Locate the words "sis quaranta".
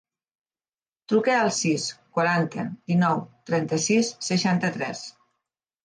1.59-2.67